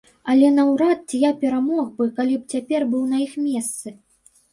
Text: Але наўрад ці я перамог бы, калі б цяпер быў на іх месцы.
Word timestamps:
Але 0.35 0.47
наўрад 0.53 1.01
ці 1.09 1.19
я 1.23 1.29
перамог 1.41 1.91
бы, 1.99 2.07
калі 2.17 2.39
б 2.39 2.43
цяпер 2.57 2.87
быў 2.95 3.03
на 3.13 3.21
іх 3.27 3.37
месцы. 3.45 3.95